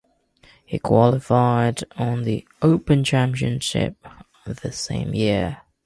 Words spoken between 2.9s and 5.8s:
Championship the same year.